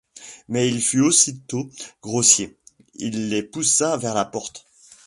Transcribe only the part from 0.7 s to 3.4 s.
fut aussitôt grossier, il